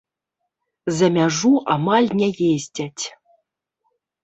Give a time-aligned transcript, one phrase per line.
[0.99, 3.03] За мяжу амаль не ездзяць.